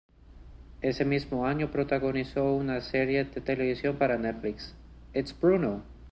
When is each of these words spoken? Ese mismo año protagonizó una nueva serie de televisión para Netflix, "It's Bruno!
Ese 0.81 1.05
mismo 1.05 1.45
año 1.45 1.69
protagonizó 1.69 2.53
una 2.53 2.73
nueva 2.73 2.81
serie 2.81 3.23
de 3.25 3.39
televisión 3.39 3.97
para 3.97 4.17
Netflix, 4.17 4.73
"It's 5.13 5.39
Bruno! 5.39 5.83